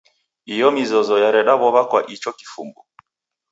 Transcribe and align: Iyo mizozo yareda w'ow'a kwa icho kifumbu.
Iyo 0.53 0.67
mizozo 0.75 1.13
yareda 1.23 1.53
w'ow'a 1.59 1.83
kwa 1.89 1.99
icho 2.15 2.31
kifumbu. 2.37 2.81